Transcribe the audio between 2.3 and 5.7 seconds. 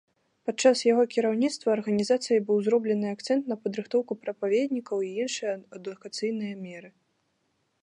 быў зроблены акцэнт на падрыхтоўку прапаведнікаў і іншыя